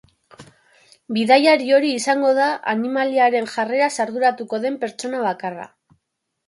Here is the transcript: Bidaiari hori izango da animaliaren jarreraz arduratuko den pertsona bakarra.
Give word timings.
Bidaiari 1.17 1.75
hori 1.79 1.91
izango 1.97 2.31
da 2.39 2.47
animaliaren 2.75 3.51
jarreraz 3.55 3.93
arduratuko 4.07 4.63
den 4.67 4.81
pertsona 4.87 5.23
bakarra. 5.31 5.71